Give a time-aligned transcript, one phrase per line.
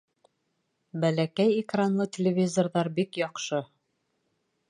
[1.03, 3.63] Бәләкәй экранлы телевизорҙар бик яҡшы